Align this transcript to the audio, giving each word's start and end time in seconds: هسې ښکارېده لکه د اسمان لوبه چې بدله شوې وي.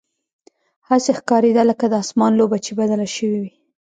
هسې 0.89 1.11
ښکارېده 1.19 1.63
لکه 1.69 1.85
د 1.89 1.93
اسمان 2.03 2.31
لوبه 2.39 2.57
چې 2.65 2.71
بدله 2.79 3.07
شوې 3.15 3.37
وي. 3.43 3.51